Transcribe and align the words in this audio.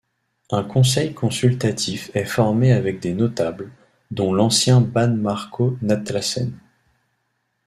Un 0.49 0.63
conseil 0.63 1.13
consultatif 1.13 2.09
est 2.15 2.25
formé 2.25 2.71
avec 2.71 2.99
des 2.99 3.13
notables, 3.13 3.71
dont 4.09 4.33
l'ancien 4.33 4.81
ban 4.81 5.13
Marko 5.15 5.77
Natlačen. 5.83 6.53